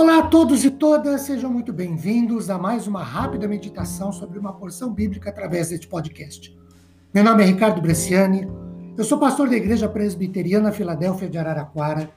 [0.00, 4.52] Olá a todos e todas, sejam muito bem-vindos a mais uma rápida meditação sobre uma
[4.52, 6.56] porção bíblica através deste podcast.
[7.12, 8.46] Meu nome é Ricardo Bresciani,
[8.96, 12.12] eu sou pastor da Igreja Presbiteriana Filadélfia de Araraquara,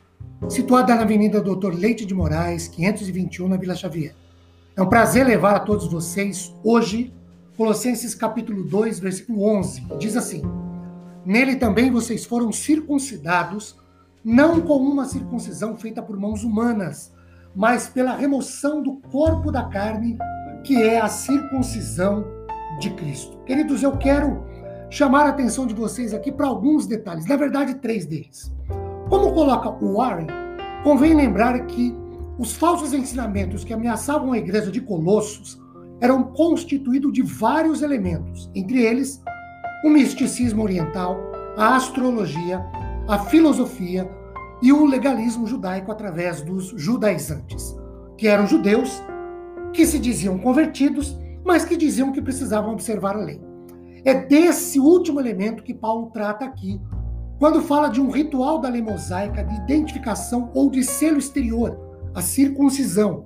[0.48, 4.13] situada na Avenida Doutor Leite de Moraes, 521, na Vila Xavier.
[4.77, 7.11] É um prazer levar a todos vocês hoje
[7.57, 10.43] Colossenses capítulo 2, versículo 11, que diz assim:
[11.25, 13.75] Nele também vocês foram circuncidados,
[14.24, 17.11] não com uma circuncisão feita por mãos humanas,
[17.55, 20.18] mas pela remoção do corpo da carne,
[20.64, 22.25] que é a circuncisão
[22.79, 23.37] de Cristo.
[23.46, 24.43] Queridos, eu quero
[24.89, 28.54] chamar a atenção de vocês aqui para alguns detalhes, na verdade, três deles.
[29.09, 30.28] Como coloca o Warren,
[30.83, 31.95] convém lembrar que
[32.38, 35.61] os falsos ensinamentos que ameaçavam a igreja de Colossos
[36.00, 39.22] eram constituídos de vários elementos, entre eles
[39.83, 41.17] o misticismo oriental,
[41.58, 42.66] a astrologia,
[43.08, 44.09] a filosofia
[44.61, 47.76] e o legalismo judaico através dos judaizantes,
[48.17, 49.02] que eram judeus
[49.73, 53.42] que se diziam convertidos, mas que diziam que precisavam observar a lei.
[54.04, 56.80] É desse último elemento que Paulo trata aqui,
[57.39, 61.80] quando fala de um ritual da lei mosaica de identificação ou de selo exterior,
[62.14, 63.26] a circuncisão,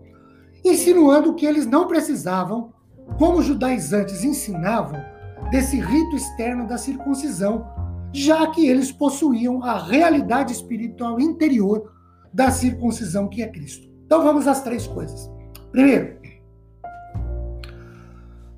[0.64, 2.74] insinuando que eles não precisavam,
[3.18, 5.04] como os judaizantes ensinavam,
[5.52, 7.68] desse rito externo da circuncisão,
[8.16, 11.92] já que eles possuíam a realidade espiritual interior
[12.34, 13.88] da circuncisão que é Cristo.
[14.06, 15.30] Então vamos às três coisas.
[15.72, 16.18] Primeiro,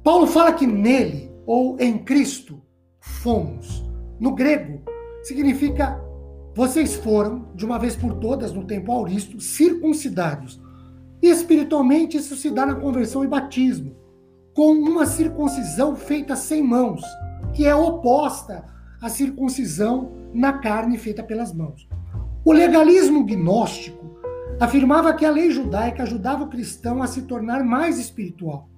[0.04, 2.62] Paulo fala que nele ou em Cristo
[3.00, 3.84] fomos.
[4.20, 4.82] No grego,
[5.24, 6.00] significa
[6.54, 10.62] vocês foram, de uma vez por todas, no tempo auristo, circuncidados.
[11.22, 13.96] E espiritualmente isso se dá na conversão e batismo
[14.54, 17.02] com uma circuncisão feita sem mãos,
[17.54, 21.88] que é oposta à circuncisão na carne feita pelas mãos.
[22.44, 24.18] O legalismo gnóstico
[24.60, 28.70] afirmava que a lei judaica ajudava o cristão a se tornar mais espiritual.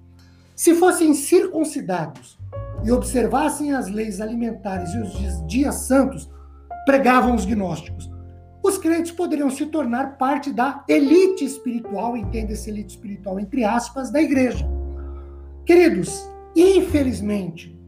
[0.54, 2.38] Se fossem circuncidados
[2.84, 6.30] e observassem as leis alimentares e os dias santos,
[6.84, 8.10] pregavam os gnósticos,
[8.62, 14.20] os crentes poderiam se tornar parte da elite espiritual, entenda-se elite espiritual entre aspas, da
[14.20, 14.68] igreja.
[15.64, 17.79] Queridos, infelizmente,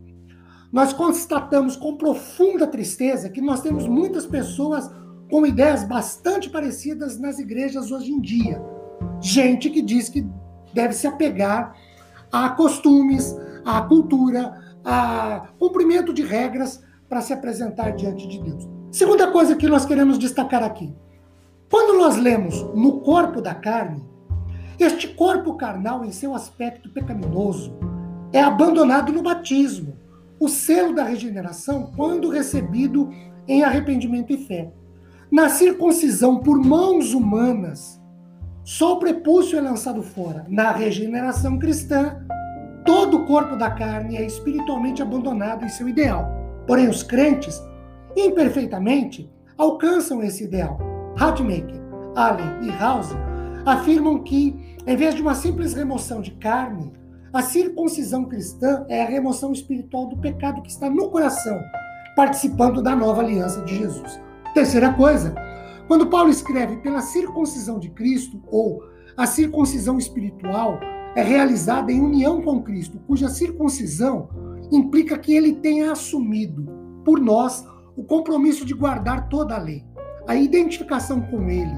[0.73, 4.91] nós constatamos com profunda tristeza que nós temos muitas pessoas
[5.31, 8.63] com ideias bastante parecidas nas igrejas hoje em dia.
[9.21, 10.27] Gente que diz que
[10.73, 11.77] deve se apegar
[12.33, 18.67] a costumes, a cultura, a cumprimento de regras para se apresentar diante de Deus.
[18.91, 20.95] Segunda coisa que nós queremos destacar aqui.
[21.71, 24.03] Quando nós lemos no corpo da carne,
[24.79, 27.75] este corpo carnal, em seu aspecto pecaminoso,
[28.33, 29.92] é abandonado no batismo,
[30.43, 33.09] o selo da regeneração, quando recebido
[33.47, 34.73] em arrependimento e fé.
[35.31, 38.03] Na circuncisão por mãos humanas,
[38.65, 40.45] só o prepúcio é lançado fora.
[40.49, 42.17] Na regeneração cristã,
[42.85, 46.29] todo o corpo da carne é espiritualmente abandonado em seu ideal.
[46.67, 47.63] Porém, os crentes,
[48.17, 50.77] imperfeitamente, alcançam esse ideal.
[51.17, 51.81] Radmacher,
[52.17, 53.15] Allen e House
[53.65, 56.93] afirmam que, em vez de uma simples remoção de carne,
[57.33, 61.59] a circuncisão cristã é a remoção espiritual do pecado que está no coração,
[62.15, 64.21] participando da nova aliança de Jesus.
[64.53, 65.35] Terceira coisa,
[65.89, 68.83] quando Paulo escreve pela circuncisão de Cristo, ou
[69.17, 70.79] a circuncisão espiritual,
[71.17, 74.29] é realizada em união com Cristo, cuja circuncisão
[74.71, 76.67] implica que ele tenha assumido
[77.03, 77.67] por nós
[77.97, 79.85] o compromisso de guardar toda a lei.
[80.27, 81.75] A identificação com ele,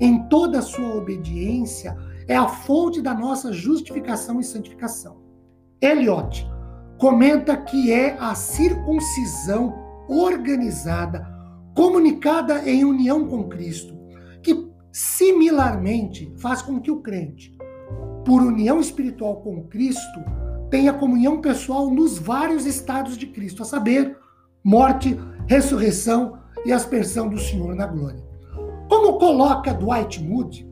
[0.00, 1.96] em toda a sua obediência,
[2.28, 5.16] é a fonte da nossa justificação e santificação.
[5.80, 6.46] Eliot
[6.98, 9.74] comenta que é a circuncisão
[10.08, 11.26] organizada,
[11.74, 13.96] comunicada em união com Cristo,
[14.42, 17.56] que similarmente faz com que o crente,
[18.24, 20.20] por união espiritual com Cristo,
[20.70, 24.18] tenha comunhão pessoal nos vários estados de Cristo, a saber,
[24.62, 28.22] morte, ressurreição e aspersão do Senhor na glória.
[28.88, 30.67] Como coloca Dwight Moody,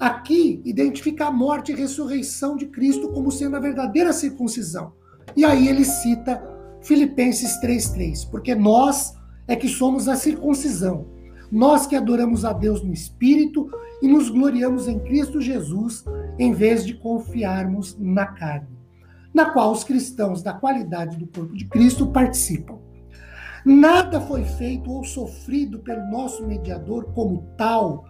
[0.00, 4.94] aqui identifica a morte e ressurreição de Cristo como sendo a verdadeira circuncisão.
[5.36, 6.42] E aí ele cita
[6.80, 9.14] Filipenses 3:3, porque nós
[9.46, 11.06] é que somos a circuncisão.
[11.52, 13.68] Nós que adoramos a Deus no espírito
[14.00, 16.04] e nos gloriamos em Cristo Jesus,
[16.38, 18.78] em vez de confiarmos na carne,
[19.34, 22.78] na qual os cristãos da qualidade do corpo de Cristo participam.
[23.64, 28.04] Nada foi feito ou sofrido pelo nosso mediador como tal,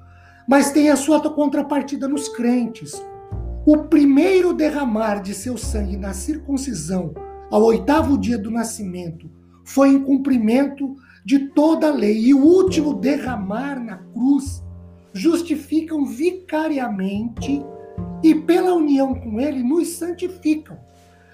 [0.50, 3.00] mas tem a sua contrapartida nos crentes.
[3.64, 7.14] O primeiro derramar de seu sangue na circuncisão,
[7.52, 9.30] ao oitavo dia do nascimento,
[9.64, 14.60] foi em cumprimento de toda a lei, e o último derramar na cruz
[15.12, 17.64] justificam vicariamente
[18.20, 20.76] e, pela união com ele, nos santificam.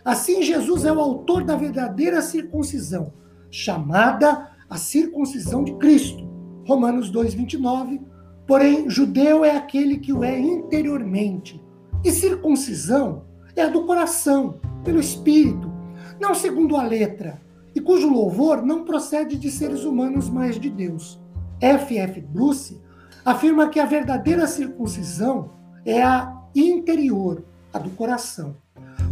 [0.04, 3.14] Assim, Jesus é o autor da verdadeira circuncisão,
[3.50, 6.22] chamada a circuncisão de Cristo.
[6.66, 8.14] Romanos 2,29.
[8.46, 11.60] Porém, judeu é aquele que o é interiormente,
[12.04, 13.24] e circuncisão
[13.56, 15.72] é a do coração, pelo espírito,
[16.20, 17.40] não segundo a letra,
[17.74, 21.20] e cujo louvor não procede de seres humanos, mas de Deus.
[21.60, 21.98] F.
[21.98, 22.20] F.
[22.20, 22.80] Bruce
[23.24, 25.50] afirma que a verdadeira circuncisão
[25.84, 28.56] é a interior, a do coração.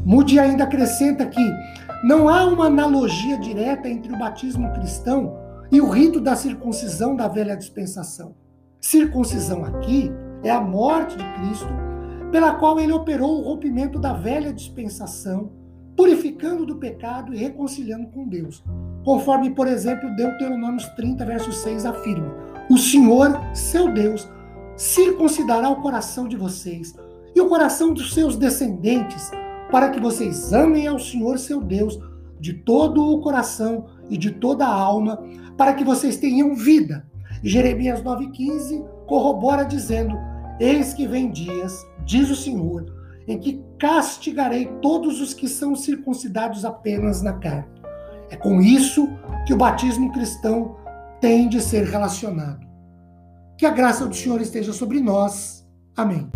[0.05, 1.53] Moody ainda acrescenta que
[2.05, 5.37] não há uma analogia direta entre o batismo cristão
[5.73, 8.35] e o rito da circuncisão da velha dispensação.
[8.85, 11.73] Circuncisão aqui é a morte de Cristo,
[12.31, 15.53] pela qual ele operou o rompimento da velha dispensação,
[15.97, 18.63] purificando do pecado e reconciliando com Deus.
[19.03, 22.31] Conforme, por exemplo, Deuteronômio 30, verso 6 afirma:
[22.69, 24.29] O Senhor, seu Deus,
[24.77, 26.95] circuncidará o coração de vocês
[27.35, 29.31] e o coração dos seus descendentes
[29.71, 31.99] para que vocês amem ao Senhor seu Deus
[32.39, 35.25] de todo o coração e de toda a alma,
[35.57, 37.14] para que vocês tenham vida.
[37.45, 40.17] E Jeremias 9,15 corrobora dizendo:
[40.59, 42.87] Eis que vem dias, diz o Senhor,
[43.29, 47.75] em que castigarei todos os que são circuncidados apenas na carne.
[48.31, 49.07] É com isso
[49.47, 50.77] que o batismo cristão
[51.21, 52.67] tem de ser relacionado.
[53.59, 55.67] Que a graça do Senhor esteja sobre nós.
[55.95, 56.29] Amém.